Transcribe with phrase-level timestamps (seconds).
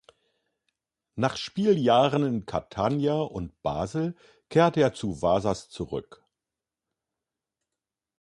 [1.13, 4.15] Nach Spieljahren in Catania und Basel
[4.49, 6.25] kehrte er zu Vasas zurück.